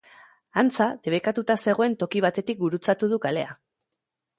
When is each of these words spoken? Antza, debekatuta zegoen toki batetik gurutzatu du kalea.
Antza, 0.61 0.87
debekatuta 1.09 1.57
zegoen 1.67 1.95
toki 2.05 2.25
batetik 2.29 2.67
gurutzatu 2.67 3.15
du 3.17 3.25
kalea. 3.29 3.59